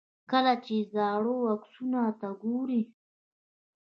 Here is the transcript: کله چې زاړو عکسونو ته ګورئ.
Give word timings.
کله 0.31 0.53
چې 0.65 0.75
زاړو 0.93 1.35
عکسونو 1.53 2.01
ته 2.19 2.27
ګورئ. 2.41 2.81